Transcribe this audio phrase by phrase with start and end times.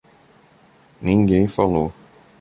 [0.99, 1.93] Ninguém falou.